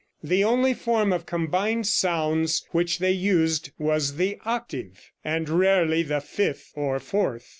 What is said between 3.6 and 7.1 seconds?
was the octave, and rarely the fifth or